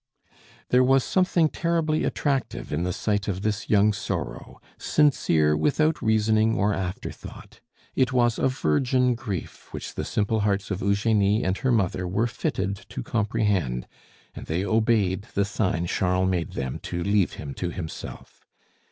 [0.69, 6.55] There was something terribly attractive in the sight of this young sorrow, sincere without reasoning
[6.55, 7.59] or afterthought.
[7.93, 12.25] It was a virgin grief which the simple hearts of Eugenie and her mother were
[12.25, 13.87] fitted to comprehend,
[14.33, 18.47] and they obeyed the sign Charles made them to leave him to himself.